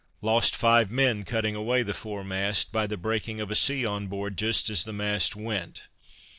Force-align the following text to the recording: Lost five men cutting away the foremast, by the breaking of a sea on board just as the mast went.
Lost 0.23 0.55
five 0.55 0.89
men 0.89 1.23
cutting 1.23 1.53
away 1.53 1.83
the 1.83 1.93
foremast, 1.93 2.71
by 2.71 2.87
the 2.87 2.97
breaking 2.97 3.39
of 3.39 3.51
a 3.51 3.55
sea 3.55 3.85
on 3.85 4.07
board 4.07 4.35
just 4.35 4.67
as 4.67 4.83
the 4.83 4.91
mast 4.93 5.35
went. 5.35 5.83